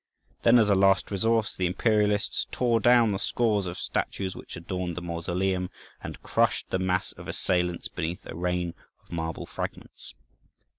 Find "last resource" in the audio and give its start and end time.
0.73-1.55